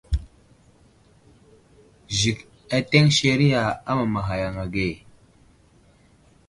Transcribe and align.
Zik 2.17 2.37
ateŋ 2.77 3.05
seriya 3.17 3.61
amamaghay 3.89 4.39
yaŋ 4.43 4.55
age. 4.63 4.87